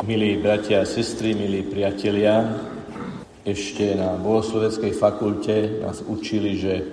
[0.00, 2.56] Milí bratia a sestry, milí priatelia,
[3.44, 6.88] ešte na bohosloveckej fakulte nás učili, že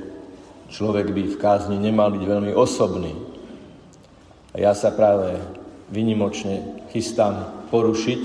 [0.67, 3.15] človek by v kázni nemal byť veľmi osobný.
[4.51, 5.39] A ja sa práve
[5.87, 8.23] vynimočne chystám porušiť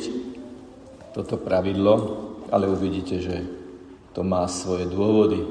[1.14, 1.94] toto pravidlo,
[2.50, 3.46] ale uvidíte, že
[4.18, 5.46] to má svoje dôvody.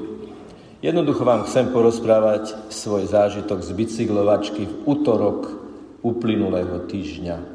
[0.84, 5.56] Jednoducho vám chcem porozprávať svoj zážitok z bicyklovačky v útorok
[6.04, 7.51] uplynulého týždňa.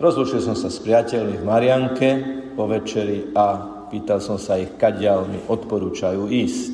[0.00, 2.08] Rozlučil som sa s priateľmi v Marianke
[2.56, 3.60] po večeri a
[3.92, 6.72] pýtal som sa ich, kadiaľ mi odporúčajú ísť.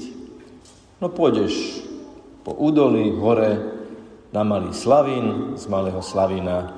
[1.02, 1.82] No pôjdeš
[2.46, 3.74] po údolí, hore,
[4.30, 6.70] na Malý Slavín, z Malého Slavína,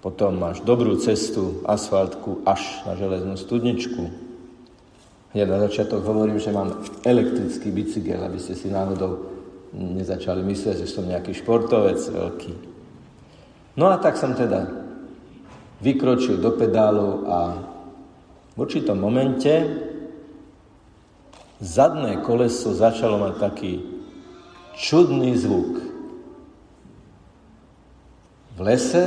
[0.00, 4.08] potom máš dobrú cestu, asfaltku až na železnú studničku.
[5.36, 9.28] Ja na začiatok hovorím, že mám elektrický bicykel, aby ste si náhodou
[9.76, 12.52] nezačali myslieť, že som nejaký športovec veľký.
[13.76, 14.83] No a tak som teda
[15.80, 17.38] vykročil do pedálu a
[18.54, 19.50] v určitom momente
[21.58, 23.72] zadné koleso začalo mať taký
[24.78, 25.82] čudný zvuk.
[28.54, 29.04] V lese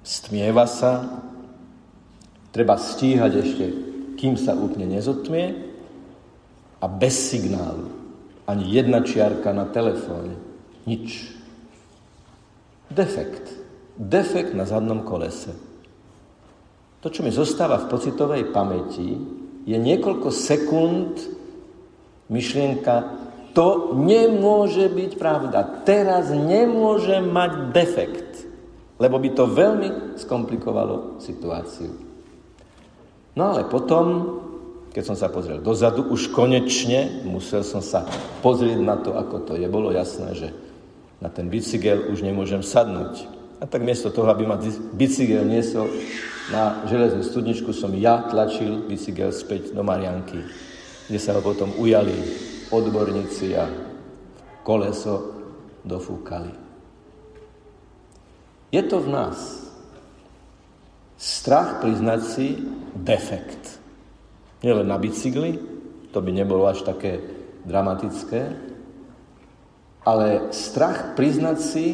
[0.00, 1.04] stmieva sa,
[2.54, 3.66] treba stíhať ešte,
[4.16, 5.52] kým sa úplne nezotmie
[6.80, 7.92] a bez signálu.
[8.48, 10.38] Ani jedna čiarka na telefóne.
[10.88, 11.34] Nič.
[12.88, 13.65] Defekt
[13.96, 15.56] defekt na zadnom kolese.
[17.00, 19.16] To, čo mi zostáva v pocitovej pamäti,
[19.66, 21.18] je niekoľko sekúnd
[22.30, 22.94] myšlienka,
[23.56, 25.64] to nemôže byť pravda.
[25.88, 28.44] Teraz nemôže mať defekt,
[29.00, 29.88] lebo by to veľmi
[30.20, 31.92] skomplikovalo situáciu.
[33.36, 34.04] No ale potom,
[34.92, 38.04] keď som sa pozrel dozadu, už konečne musel som sa
[38.40, 39.68] pozrieť na to, ako to je.
[39.68, 40.48] Bolo jasné, že
[41.20, 43.35] na ten bicykel už nemôžem sadnúť.
[43.56, 44.60] A tak miesto toho, aby ma
[44.92, 45.88] bicykel niesol
[46.52, 50.44] na železnú studničku, som ja tlačil bicykel späť do Marianky,
[51.08, 52.12] kde sa ho potom ujali
[52.68, 53.64] odborníci a
[54.60, 55.32] koleso
[55.86, 56.52] dofúkali.
[58.74, 59.38] Je to v nás.
[61.16, 62.60] Strach priznať si
[62.92, 63.80] defekt.
[64.60, 65.56] Nielen na bicykli,
[66.12, 67.24] to by nebolo až také
[67.64, 68.52] dramatické,
[70.06, 71.86] ale strach priznať si,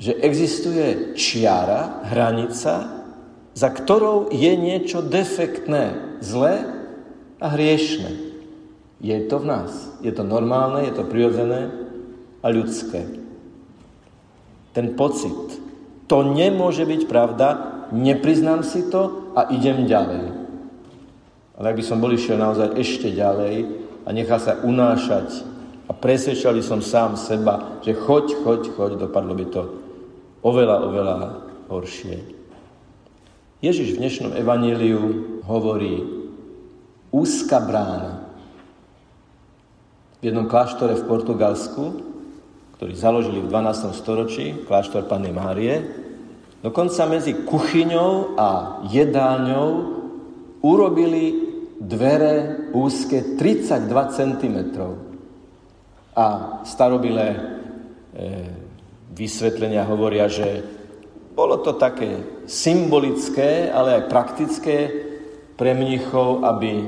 [0.00, 3.04] že existuje čiara, hranica,
[3.52, 6.64] za ktorou je niečo defektné, zlé
[7.36, 8.32] a hriešne.
[9.04, 9.70] Je to v nás.
[10.00, 11.68] Je to normálne, je to prirodzené
[12.40, 13.04] a ľudské.
[14.72, 15.60] Ten pocit,
[16.08, 17.48] to nemôže byť pravda,
[17.92, 20.32] nepriznám si to a idem ďalej.
[21.60, 23.68] Ale ak by som bol išiel naozaj ešte ďalej
[24.04, 25.44] a nechal sa unášať
[25.84, 29.62] a presvedčal by som sám seba, že choď, choď, choď, dopadlo by to
[30.40, 31.16] oveľa, oveľa
[31.68, 32.16] horšie.
[33.60, 35.00] Ježiš v dnešnom evaníliu
[35.44, 36.00] hovorí
[37.12, 38.24] úzka brána.
[40.20, 41.84] V jednom kláštore v Portugalsku,
[42.76, 43.92] ktorý založili v 12.
[43.92, 45.84] storočí, kláštor Panny Márie,
[46.64, 49.68] dokonca medzi kuchyňou a jedálňou
[50.64, 54.56] urobili dvere úzke 32 cm.
[56.16, 56.26] A
[56.64, 57.40] starobilé e,
[59.10, 60.62] vysvetlenia hovoria, že
[61.34, 64.76] bolo to také symbolické, ale aj praktické
[65.54, 66.84] pre mnichov, aby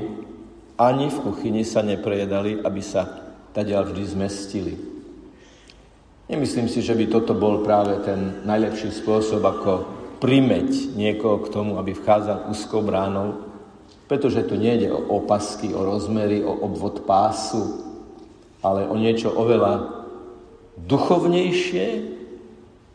[0.79, 3.05] ani v kuchyni sa neprejedali, aby sa
[3.53, 4.73] tadiaľ vždy zmestili.
[6.27, 9.71] Nemyslím si, že by toto bol práve ten najlepší spôsob, ako
[10.23, 13.43] primeť niekoho k tomu, aby vchádzal úzkou bránou,
[14.07, 17.83] pretože tu nejde o opasky, o rozmery, o obvod pásu,
[18.63, 20.05] ale o niečo oveľa
[20.79, 22.12] duchovnejšie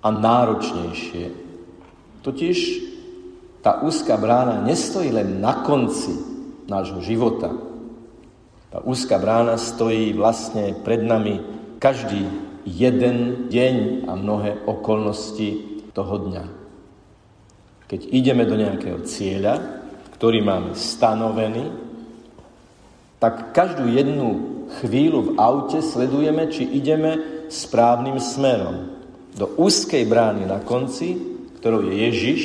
[0.03, 1.27] a náročnejšie.
[2.23, 2.59] Totiž
[3.63, 6.15] tá úzka brána nestojí len na konci
[6.71, 7.51] nášho života.
[8.69, 11.41] Tá úzka brána stojí vlastne pred nami
[11.81, 12.29] každý
[12.69, 16.45] jeden deň a mnohé okolnosti toho dňa.
[17.89, 19.57] Keď ideme do nejakého cieľa,
[20.21, 21.73] ktorý máme stanovený,
[23.17, 24.29] tak každú jednu
[24.79, 27.19] chvíľu v aute sledujeme, či ideme
[27.49, 28.98] správnym smerom.
[29.39, 31.15] Do úzkej brány na konci,
[31.63, 32.43] ktorou je Ježiš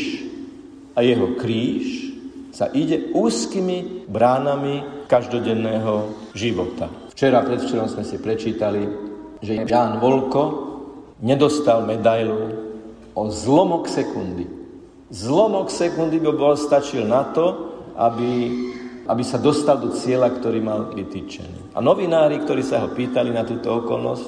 [0.93, 2.13] a jeho kríž,
[2.53, 6.85] sa ide úzkými bránami každodenného života.
[7.09, 8.85] Včera, predvčerom sme si prečítali,
[9.41, 10.69] že Ján Volko
[11.25, 12.53] nedostal medailu
[13.17, 14.45] o zlomok sekundy.
[15.09, 18.53] Zlomok sekundy by bol stačil na to, aby,
[19.09, 21.73] aby sa dostal do cieľa, ktorý mal vytýčený.
[21.73, 24.25] A novinári, ktorí sa ho pýtali na túto okolnosť,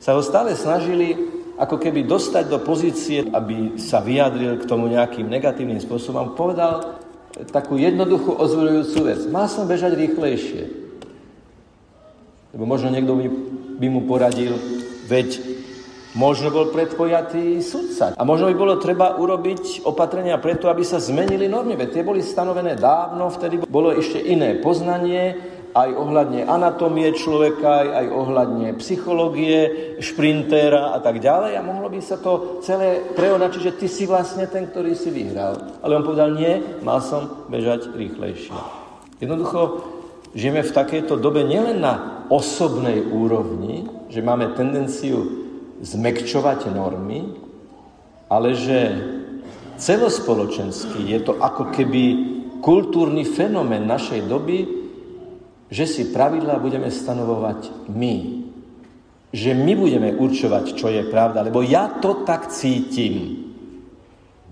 [0.00, 5.24] sa ho stále snažili ako keby dostať do pozície, aby sa vyjadril k tomu nejakým
[5.24, 7.00] negatívnym spôsobom, povedal
[7.52, 9.20] takú jednoduchú ozvorujúcu vec.
[9.28, 10.62] Má som bežať rýchlejšie.
[12.56, 13.26] Lebo možno niekto by,
[13.76, 14.56] by mu poradil,
[15.08, 15.36] veď
[16.16, 18.16] možno bol predpojatý sudca.
[18.16, 21.76] A možno by bolo treba urobiť opatrenia preto, aby sa zmenili normy.
[21.76, 28.06] Veď tie boli stanovené dávno, vtedy bolo ešte iné poznanie, aj ohľadne anatómie človeka, aj
[28.08, 33.86] ohľadne psychológie, šprintéra a tak ďalej a mohlo by sa to celé preonačiť, že ty
[33.86, 35.76] si vlastne ten, ktorý si vyhral.
[35.84, 38.56] Ale on povedal, nie, mal som bežať rýchlejšie.
[39.20, 39.84] Jednoducho,
[40.32, 45.28] žijeme v takejto dobe nielen na osobnej úrovni, že máme tendenciu
[45.84, 47.36] zmekčovať normy,
[48.32, 48.96] ale že
[49.76, 52.32] celospoločenský je to ako keby
[52.64, 54.85] kultúrny fenomén našej doby,
[55.70, 58.16] že si pravidlá budeme stanovovať my.
[59.34, 63.46] Že my budeme určovať, čo je pravda, lebo ja to tak cítim.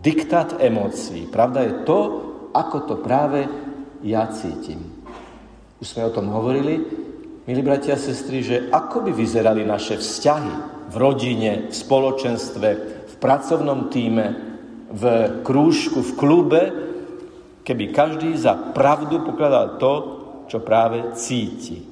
[0.02, 1.24] Diktát emócií.
[1.30, 1.98] Pravda je to,
[2.52, 3.48] ako to práve
[4.04, 4.82] ja cítim.
[5.80, 6.82] Už sme o tom hovorili,
[7.48, 10.54] milí bratia a sestry, že ako by vyzerali naše vzťahy
[10.92, 12.68] v rodine, v spoločenstve,
[13.08, 14.26] v pracovnom týme,
[14.92, 15.02] v
[15.40, 16.62] krúžku, v klube,
[17.64, 19.92] keby každý za pravdu pokladal to,
[20.48, 21.84] čo práve cíti.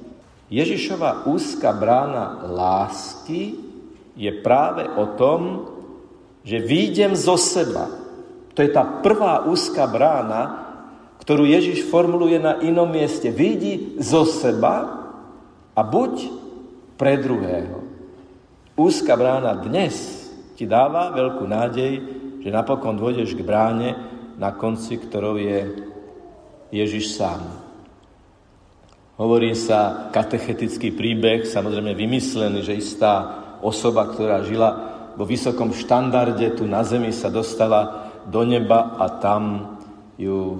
[0.53, 3.57] Ježišova úzka brána lásky
[4.13, 5.65] je práve o tom,
[6.45, 7.89] že výjdem zo seba.
[8.53, 10.61] To je tá prvá úzka brána,
[11.23, 13.33] ktorú Ježiš formuluje na inom mieste.
[13.33, 15.07] Výjdi zo seba
[15.73, 16.13] a buď
[16.99, 17.81] pre druhého.
[18.77, 21.91] Úzka brána dnes ti dáva veľkú nádej,
[22.43, 23.95] že napokon dôjdeš k bráne,
[24.37, 25.89] na konci ktorou je
[26.69, 27.62] Ježiš sám.
[29.13, 33.13] Hovorí sa katechetický príbeh, samozrejme vymyslený, že istá
[33.61, 34.69] osoba, ktorá žila
[35.13, 39.77] vo vysokom štandarde tu na zemi, sa dostala do neba a tam
[40.17, 40.57] ju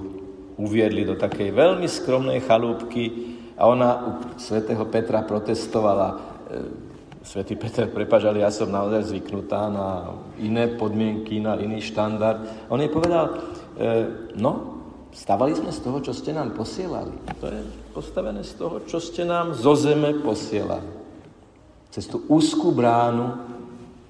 [0.54, 6.08] uviedli do takej veľmi skromnej chalúbky a ona u svätého Petra protestovala.
[6.14, 6.16] E,
[7.24, 12.68] Svetý Peter, prepač, ale ja som naozaj zvyknutá na iné podmienky, na iný štandard.
[12.68, 13.34] On jej povedal, e,
[14.36, 14.73] no,
[15.14, 17.14] Stávali sme z toho, čo ste nám posielali.
[17.38, 17.62] To je
[17.94, 20.90] postavené z toho, čo ste nám zo zeme posielali.
[21.94, 23.38] Cez tú úzkú bránu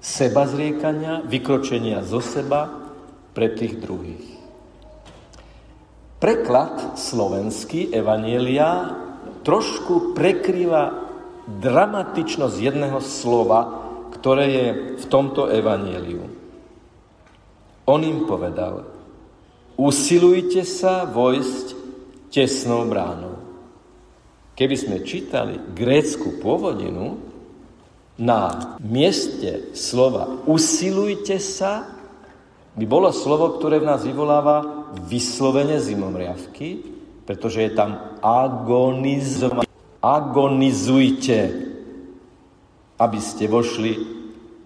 [0.01, 2.89] seba zriekania, vykročenia zo seba
[3.37, 4.25] pre tých druhých.
[6.17, 8.97] Preklad slovenský Evanielia
[9.45, 11.05] trošku prekrýva
[11.45, 13.61] dramatičnosť jedného slova,
[14.09, 14.67] ktoré je
[14.97, 16.25] v tomto Evanieliu.
[17.85, 18.94] On im povedal,
[19.75, 21.75] usilujte sa vojsť
[22.31, 23.39] tesnou bránou.
[24.55, 27.19] Keby sme čítali grécku pôvodinu,
[28.15, 31.95] na mieste slova usilujte sa
[32.75, 36.83] by bolo slovo, ktoré v nás vyvoláva vyslovene zimomriavky,
[37.23, 39.67] pretože je tam agonizovanie.
[40.03, 41.39] Agonizujte,
[42.99, 43.93] aby ste vošli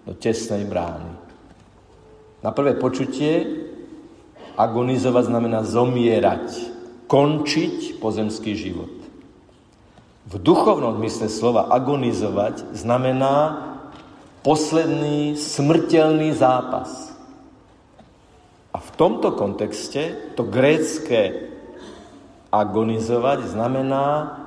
[0.10, 1.14] do tesnej brány.
[2.42, 3.46] Na prvé počutie
[4.60, 6.52] Agonizovať znamená zomierať,
[7.08, 8.92] končiť pozemský život.
[10.30, 13.66] V duchovnom mysle slova agonizovať znamená
[14.46, 17.10] posledný smrteľný zápas.
[18.70, 21.50] A v tomto kontexte to grécké
[22.54, 24.38] agonizovať znamená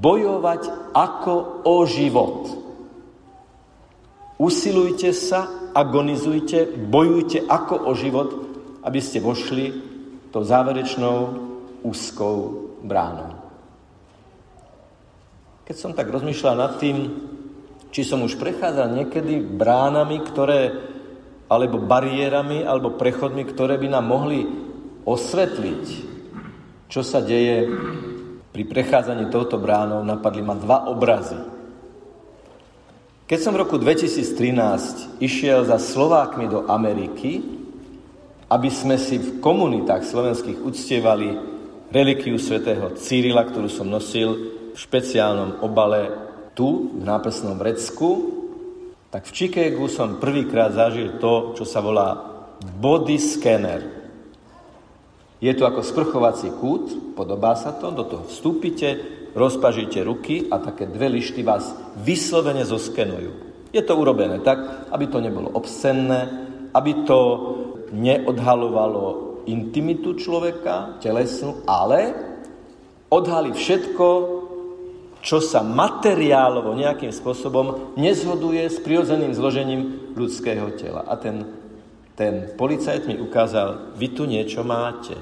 [0.00, 2.56] bojovať ako o život.
[4.40, 8.28] Usilujte sa, agonizujte, bojujte ako o život,
[8.80, 9.72] aby ste vošli
[10.30, 11.16] tou záverečnou
[11.82, 12.36] úzkou
[12.84, 13.36] bránou.
[15.66, 16.96] Keď som tak rozmýšľal nad tým,
[17.90, 20.74] či som už prechádzal niekedy bránami, ktoré,
[21.50, 24.46] alebo bariérami, alebo prechodmi, ktoré by nám mohli
[25.06, 25.84] osvetliť,
[26.90, 27.70] čo sa deje
[28.50, 31.38] pri prechádzaní touto bránou, napadli ma dva obrazy.
[33.30, 37.59] Keď som v roku 2013 išiel za Slovákmi do Ameriky,
[38.50, 41.28] aby sme si v komunitách slovenských uctievali
[41.94, 44.28] relikiu svätého Cyrila, ktorú som nosil
[44.74, 46.10] v špeciálnom obale
[46.58, 48.38] tu, v nápesnom vrecku,
[49.10, 52.14] tak v Chicagu som prvýkrát zažil to, čo sa volá
[52.58, 53.82] body scanner.
[55.38, 58.98] Je to ako sprchovací kút, podobá sa to, do toho vstúpite,
[59.34, 61.70] rozpažíte ruky a také dve lišty vás
[62.02, 63.50] vyslovene zoskenujú.
[63.70, 67.20] Je to urobené tak, aby to nebolo obscenné, aby to
[67.90, 72.14] neodhalovalo intimitu človeka, telesnú, ale
[73.10, 74.06] odhalí všetko,
[75.20, 81.04] čo sa materiálovo nejakým spôsobom nezhoduje s prirodzeným zložením ľudského tela.
[81.04, 81.44] A ten,
[82.16, 85.18] ten policajt mi ukázal, vy tu niečo máte.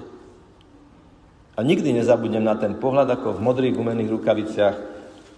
[1.59, 4.77] A nikdy nezabudnem na ten pohľad, ako v modrých gumených rukaviciach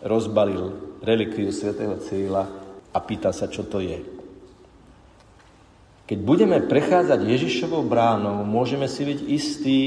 [0.04, 2.44] rozbalil relikviu svätého Cyrila
[2.92, 4.19] a pýta sa, čo to je.
[6.10, 9.80] Keď budeme prechádzať Ježišovou bránou, môžeme si byť istí,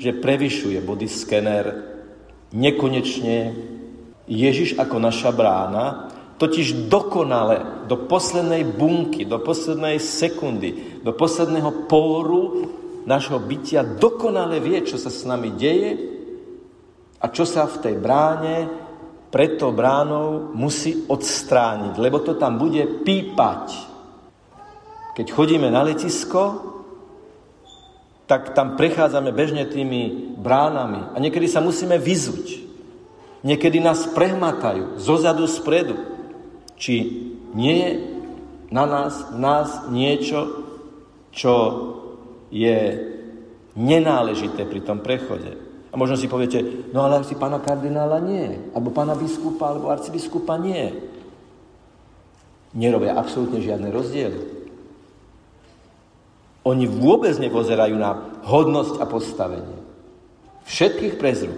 [0.00, 1.64] že prevyšuje body skener
[2.56, 3.52] nekonečne
[4.24, 6.08] Ježiš ako naša brána,
[6.40, 12.72] totiž dokonale do poslednej bunky, do poslednej sekundy, do posledného póru
[13.04, 15.92] nášho bytia dokonale vie, čo sa s nami deje
[17.20, 18.64] a čo sa v tej bráne
[19.28, 23.95] pred tou bránou musí odstrániť, lebo to tam bude pípať.
[25.16, 26.76] Keď chodíme na letisko,
[28.28, 32.68] tak tam prechádzame bežne tými bránami a niekedy sa musíme vyzuť.
[33.40, 35.96] Niekedy nás prehmatajú, zozadu, spredu.
[36.76, 37.24] Či
[37.56, 37.90] nie je
[38.68, 40.66] na nás, v nás niečo,
[41.32, 41.54] čo
[42.52, 42.98] je
[43.78, 45.56] nenáležité pri tom prechode.
[45.88, 46.60] A možno si poviete,
[46.92, 50.92] no ale si pána kardinála nie, alebo pána biskupa, alebo arcibiskupa nie.
[52.76, 54.55] Nerobia absolútne žiadne rozdiely.
[56.66, 59.78] Oni vôbec nepozerajú na hodnosť a postavenie.
[60.66, 61.54] Všetkých prezrú.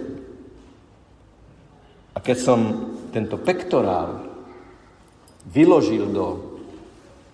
[2.13, 2.59] A keď som
[3.09, 4.21] tento pektorál
[5.49, 6.25] vyložil do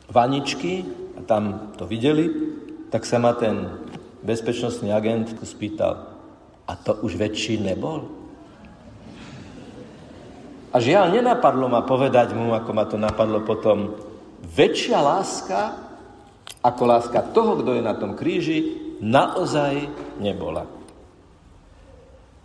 [0.08, 0.88] vaničky
[1.20, 2.32] a tam to videli,
[2.88, 3.68] tak sa ma ten
[4.24, 6.16] bezpečnostný agent spýtal,
[6.66, 8.08] a to už väčší nebol?
[10.74, 13.96] A žiaľ, nenapadlo ma povedať mu, ako ma to napadlo potom,
[14.44, 15.85] väčšia láska
[16.66, 18.74] ako láska toho, kto je na tom kríži,
[19.06, 19.86] naozaj
[20.18, 20.66] nebola.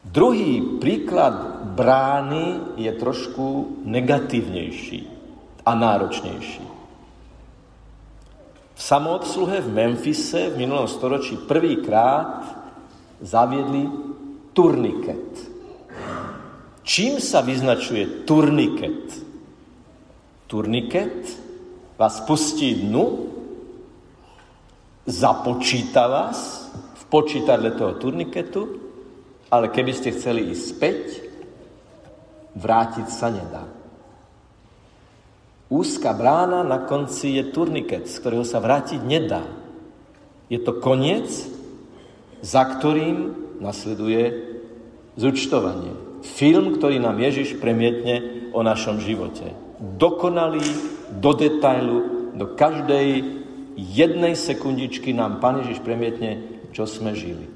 [0.04, 5.00] Druhý príklad brány je trošku negatívnejší
[5.64, 6.64] a náročnejší.
[8.76, 12.48] V samoobsluhe v Memfise v minulom storočí prvýkrát
[13.20, 13.84] zaviedli
[14.56, 15.28] turniket.
[16.80, 19.20] Čím sa vyznačuje turniket?
[20.48, 21.28] Turniket
[22.00, 23.29] vás pustí dnu,
[25.10, 28.90] započíta vás v počítadle toho turniketu
[29.50, 31.02] ale keby ste chceli ísť späť,
[32.54, 33.66] vrátiť sa nedá.
[35.70, 39.42] Úzka brána na konci je turniket, z ktorého sa vrátiť nedá.
[40.50, 41.30] Je to koniec,
[42.42, 44.50] za ktorým nasleduje
[45.14, 45.94] zúčtovanie.
[46.26, 49.54] Film, ktorý nám Ježiš premietne o našom živote.
[49.78, 50.62] Dokonalý,
[51.10, 51.98] do detailu,
[52.34, 53.39] do každej
[53.80, 57.48] jednej sekundičky nám Pán Ježiš premietne, čo sme žili.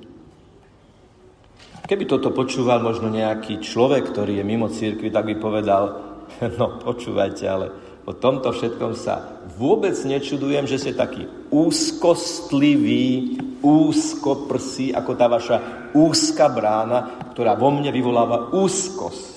[1.85, 5.83] Keby toto počúval možno nejaký človek, ktorý je mimo církvy, tak by povedal,
[6.59, 7.67] no počúvajte, ale
[8.05, 15.57] po tomto všetkom sa vôbec nečudujem, že ste taký úzkostlivý, úzkoprsí, ako tá vaša
[15.97, 19.33] úzka brána, ktorá vo mne vyvoláva úzkosť.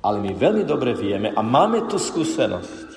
[0.00, 2.95] Ale my veľmi dobre vieme a máme tu skúsenosť,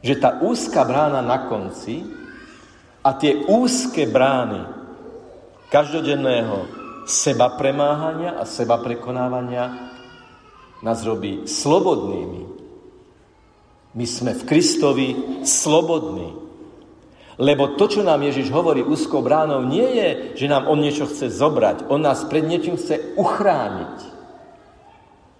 [0.00, 2.04] že tá úzka brána na konci
[3.00, 4.66] a tie úzke brány
[5.70, 6.66] každodenného
[7.06, 9.92] seba premáhania a seba prekonávania
[10.82, 12.42] nás robí slobodnými.
[13.96, 15.08] My sme v Kristovi
[15.46, 16.36] slobodní.
[17.36, 20.08] Lebo to, čo nám Ježiš hovorí úzkou bránou, nie je,
[20.40, 21.88] že nám on niečo chce zobrať.
[21.92, 23.96] On nás pred niečím chce uchrániť.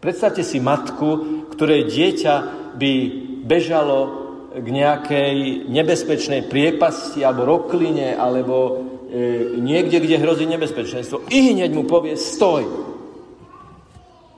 [0.00, 1.08] Predstavte si matku,
[1.56, 2.34] ktorej dieťa
[2.76, 2.92] by
[3.48, 4.25] bežalo
[4.56, 8.56] k nejakej nebezpečnej priepasti alebo rokline alebo
[9.12, 12.64] e, niekde, kde hrozí nebezpečenstvo, i hneď mu povie stoj.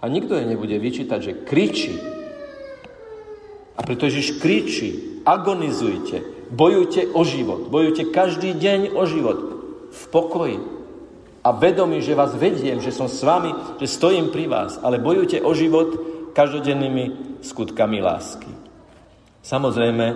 [0.02, 1.94] A nikto jej nebude vyčítať, že kričí.
[3.78, 9.38] A preto Ježiš kričí, agonizujte, bojujte o život, bojujte každý deň o život
[9.94, 10.58] v pokoji.
[11.46, 15.38] A vedomí, že vás vediem, že som s vami, že stojím pri vás, ale bojujte
[15.46, 15.94] o život
[16.34, 18.57] každodennými skutkami lásky.
[19.48, 20.06] Samozrejme,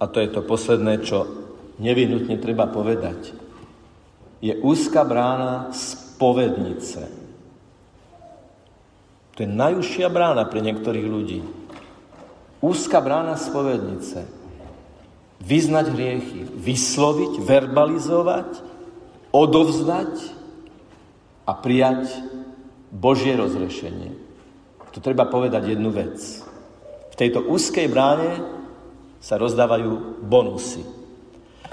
[0.00, 1.28] a to je to posledné, čo
[1.76, 3.36] nevyhnutne treba povedať.
[4.40, 7.04] Je úzka brána spovednice.
[9.36, 11.44] To je najúžšia brána pre niektorých ľudí.
[12.64, 14.24] Úzka brána spovednice.
[15.44, 18.48] Vyznať hriechy, vysloviť, verbalizovať,
[19.36, 20.12] odovzdať
[21.44, 22.08] a prijať
[22.88, 24.16] Božie rozrešenie.
[24.94, 26.43] Tu treba povedať jednu vec.
[27.14, 28.42] V tejto úzkej bráne
[29.22, 30.82] sa rozdávajú bonusy.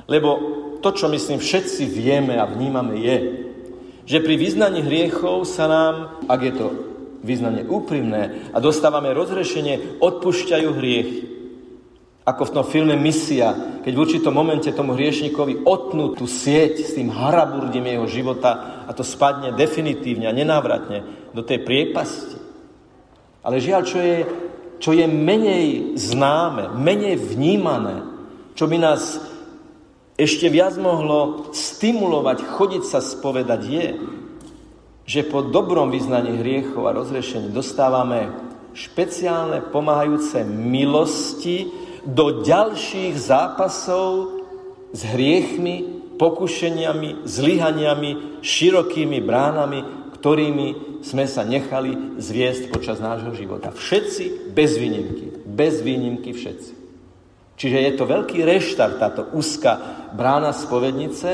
[0.05, 0.29] Lebo
[0.85, 3.17] to, čo myslím všetci vieme a vnímame je,
[4.05, 5.95] že pri vyznaní hriechov sa nám,
[6.29, 6.67] ak je to
[7.25, 11.21] vyznanie úprimné a dostávame rozrešenie, odpúšťajú hriechy.
[12.21, 16.93] Ako v tom filme Misia, keď v určitom momente tomu hriešnikovi otnú tú sieť s
[16.93, 22.37] tým haraburdím jeho života a to spadne definitívne a nenávratne do tej priepasti.
[23.41, 24.21] Ale žiaľ, čo je,
[24.81, 28.01] čo je menej známe, menej vnímané,
[28.57, 29.21] čo by nás
[30.17, 33.87] ešte viac mohlo stimulovať, chodiť sa spovedať, je,
[35.05, 38.33] že po dobrom vyznaní hriechov a rozrešení dostávame
[38.73, 41.69] špeciálne pomáhajúce milosti
[42.05, 44.41] do ďalších zápasov
[44.91, 49.79] s hriechmi, pokušeniami, zlyhaniami, širokými bránami,
[50.17, 53.73] ktorými sme sa nechali zviesť počas nášho života.
[53.73, 55.45] Všetci bez výnimky.
[55.45, 56.71] Bez výnimky všetci.
[57.61, 59.77] Čiže je to veľký reštart, táto úzka
[60.17, 61.29] brána spovednice,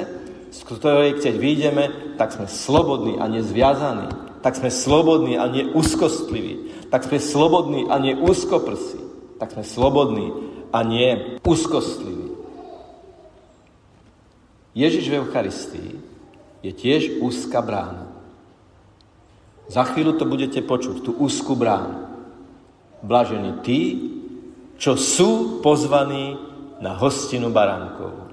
[0.51, 1.85] z ktorej keď vyjdeme,
[2.19, 4.11] tak sme slobodní a nezviazaní.
[4.43, 6.87] Tak sme slobodní a nie úzkostliví.
[6.87, 8.99] Tak sme slobodní a nie úzkoprsí.
[9.39, 10.31] Tak sme slobodní
[10.71, 12.31] a nie úzkostliví.
[14.77, 15.91] Ježiš v Eucharistii
[16.61, 18.06] je tiež úzka brána.
[19.67, 22.07] Za chvíľu to budete počuť, tú úzku bránu.
[23.03, 23.81] Blažení tí,
[24.79, 26.39] čo sú pozvaní
[26.79, 28.31] na hostinu baránkov.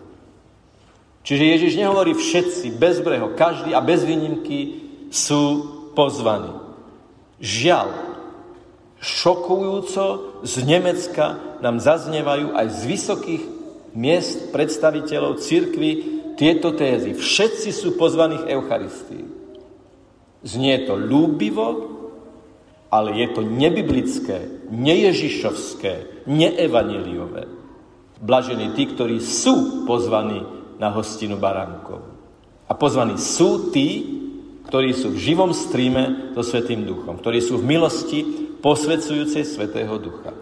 [1.25, 5.43] Čiže Ježiš nehovorí všetci, bezbreho, každý a bez výnimky sú
[5.97, 6.53] pozvaní.
[7.41, 7.89] Žiaľ,
[9.01, 13.43] šokujúco z Nemecka nám zaznievajú aj z vysokých
[13.97, 15.91] miest predstaviteľov cirkvy
[16.37, 17.17] tieto tézy.
[17.17, 19.34] Všetci sú pozvaní v Eucharistii.
[20.45, 21.95] Znie to ľúbivo,
[22.93, 27.51] ale je to nebiblické, neježišovské, neevaneliové.
[28.23, 30.45] Blažení tí, ktorí sú pozvaní
[30.79, 32.07] na hostinu baránkov.
[32.71, 34.21] A pozvaní sú tí,
[34.71, 38.21] ktorí sú v živom stríme so Svetým Duchom, ktorí sú v milosti
[38.63, 40.33] posvedzujúcej Svetého Ducha.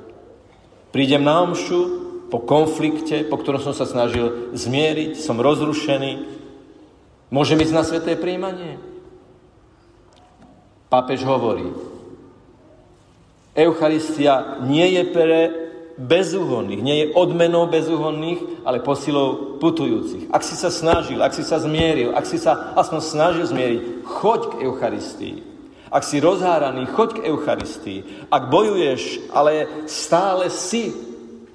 [0.94, 1.80] Prídem na omšu
[2.28, 6.12] po konflikte, po ktorom som sa snažil zmieriť, som rozrušený.
[7.32, 8.91] Môžem ísť na sveté príjmanie?
[10.92, 11.72] Pápež hovorí,
[13.56, 15.40] Eucharistia nie je pre
[15.96, 20.28] bezúhonných, nie je odmenou bezúhonných, ale posilou putujúcich.
[20.28, 24.40] Ak si sa snažil, ak si sa zmieril, ak si sa aspoň snažil zmieriť, choď
[24.52, 25.36] k Eucharistii.
[25.88, 28.28] Ak si rozháraný, choď k Eucharistii.
[28.28, 30.92] Ak bojuješ, ale stále si,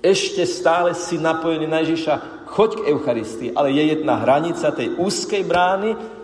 [0.01, 3.53] ešte stále si napojený na Ježiša, choď k Eucharistii.
[3.53, 6.16] Ale je jedna hranica tej úzkej brány,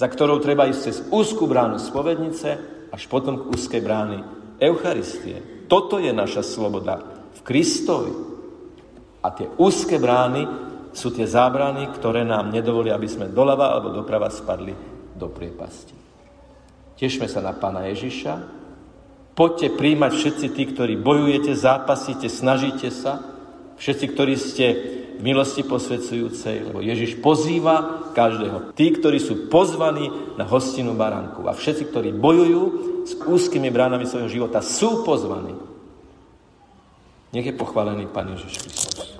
[0.00, 2.48] za ktorou treba ísť cez úzkú bránu spovednice,
[2.88, 4.24] až potom k úzkej brány
[4.56, 5.68] Eucharistie.
[5.68, 7.04] Toto je naša sloboda
[7.36, 8.12] v Kristovi.
[9.20, 10.48] A tie úzke brány
[10.96, 14.72] sú tie zábrany, ktoré nám nedovolia, aby sme doľava alebo doprava spadli
[15.12, 15.92] do priepasti.
[16.96, 18.32] Tešme sa na Pána Ježiša.
[19.36, 23.20] Poďte príjmať všetci tí, ktorí bojujete, zápasíte, snažíte sa.
[23.76, 24.66] Všetci, ktorí ste
[25.20, 28.72] milosti posvedzujúcej, lebo Ježiš pozýva každého.
[28.72, 30.08] Tí, ktorí sú pozvaní
[30.40, 31.44] na hostinu baránku.
[31.46, 32.62] A všetci, ktorí bojujú
[33.04, 35.52] s úzkými bránami svojho života, sú pozvaní.
[37.30, 39.19] Nech je pochválený Pán Ježiš Kristus.